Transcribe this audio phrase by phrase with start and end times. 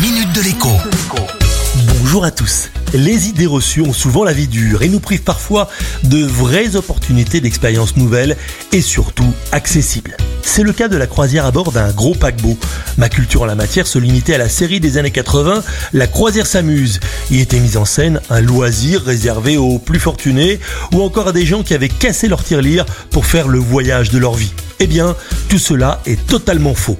[0.00, 0.68] minute de l'écho.
[1.98, 2.70] Bonjour à tous.
[2.94, 5.68] Les idées reçues ont souvent la vie dure et nous privent parfois
[6.04, 8.36] de vraies opportunités d'expériences nouvelles
[8.72, 10.16] et surtout accessibles.
[10.42, 12.56] C'est le cas de la croisière à bord d'un gros paquebot.
[12.96, 15.62] Ma culture en la matière se limitait à la série des années 80,
[15.92, 17.00] La croisière s'amuse.
[17.30, 20.60] Y était mise en scène un loisir réservé aux plus fortunés
[20.92, 24.18] ou encore à des gens qui avaient cassé leur tirelire pour faire le voyage de
[24.18, 24.52] leur vie.
[24.80, 25.16] Eh bien,
[25.48, 26.98] tout cela est totalement faux.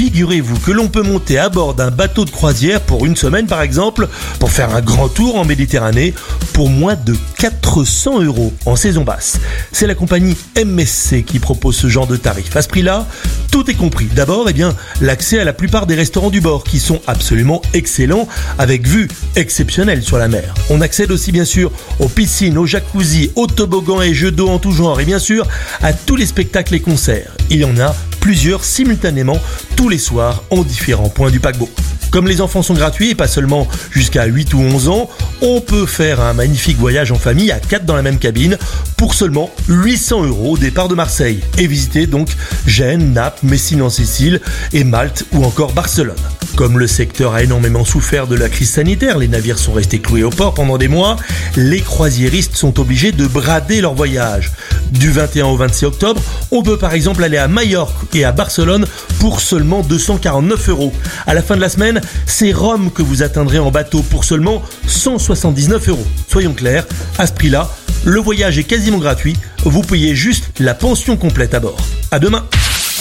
[0.00, 3.60] Figurez-vous que l'on peut monter à bord d'un bateau de croisière pour une semaine par
[3.60, 6.14] exemple, pour faire un grand tour en Méditerranée,
[6.54, 9.38] pour moins de 400 euros en saison basse.
[9.72, 12.56] C'est la compagnie MSC qui propose ce genre de tarif.
[12.56, 13.06] À ce prix-là,
[13.50, 14.06] tout est compris.
[14.06, 14.54] D'abord, eh
[15.02, 18.26] l'accès à la plupart des restaurants du bord qui sont absolument excellents
[18.58, 20.54] avec vue exceptionnelle sur la mer.
[20.70, 24.58] On accède aussi bien sûr aux piscines, aux jacuzzi, aux toboggans et jeux d'eau en
[24.58, 25.46] tout genre et bien sûr
[25.82, 27.32] à tous les spectacles et concerts.
[27.50, 29.38] Il y en a plusieurs simultanément
[29.76, 31.70] tous les soirs en différents points du paquebot.
[32.10, 35.08] Comme les enfants sont gratuits et pas seulement jusqu'à 8 ou 11 ans,
[35.42, 38.58] on peut faire un magnifique voyage en famille à 4 dans la même cabine
[38.96, 42.28] pour seulement 800 euros au départ de Marseille et visiter donc
[42.66, 44.40] Gênes, Naples, Messine en Sicile
[44.72, 46.16] et Malte ou encore Barcelone.
[46.56, 50.24] Comme le secteur a énormément souffert de la crise sanitaire, les navires sont restés cloués
[50.24, 51.16] au port pendant des mois,
[51.56, 54.50] les croisiéristes sont obligés de brader leur voyage.
[54.90, 58.86] Du 21 au 26 octobre, on peut par exemple aller à Majorque et à Barcelone
[59.18, 60.92] pour seulement 249 euros.
[61.26, 64.62] À la fin de la semaine, c'est Rome que vous atteindrez en bateau pour seulement
[64.86, 66.06] 179 euros.
[66.28, 66.86] Soyons clairs,
[67.18, 67.70] à ce prix-là,
[68.04, 71.80] le voyage est quasiment gratuit, vous payez juste la pension complète à bord.
[72.10, 72.46] À demain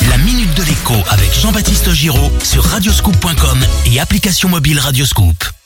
[0.09, 3.59] La minute de l'écho avec Jean-Baptiste Giraud sur radioscoop.com
[3.91, 5.58] et application mobile Radioscoop.